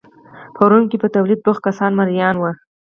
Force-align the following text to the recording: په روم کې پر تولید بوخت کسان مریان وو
په 0.55 0.61
روم 0.69 0.83
کې 0.89 0.97
پر 1.01 1.09
تولید 1.15 1.39
بوخت 1.45 1.61
کسان 1.67 1.91
مریان 1.99 2.35
وو 2.37 2.51